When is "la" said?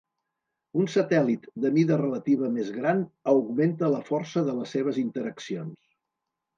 3.99-4.03